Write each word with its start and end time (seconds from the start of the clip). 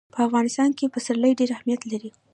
په 0.13 0.19
افغانستان 0.27 0.69
کې 0.77 0.91
پسرلی 0.93 1.31
ډېر 1.39 1.49
اهمیت 1.55 1.81
لري. 1.91 2.11